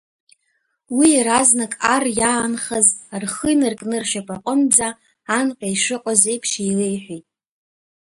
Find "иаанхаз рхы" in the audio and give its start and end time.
2.19-3.49